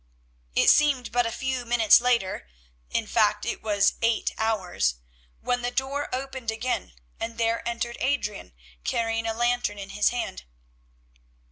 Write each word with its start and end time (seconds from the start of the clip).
It 0.55 0.71
seemed 0.71 1.11
but 1.11 1.27
a 1.27 1.31
few 1.31 1.63
minutes 1.63 2.01
later—in 2.01 3.05
fact 3.05 3.45
it 3.45 3.61
was 3.61 3.93
eight 4.01 4.33
hours—when 4.39 5.61
the 5.61 5.69
door 5.69 6.09
opened 6.11 6.49
again 6.49 6.93
and 7.19 7.37
there 7.37 7.61
entered 7.69 7.97
Adrian 7.99 8.53
carrying 8.83 9.27
a 9.27 9.33
lantern 9.35 9.77
in 9.77 9.89
his 9.91 10.09
hand. 10.09 10.45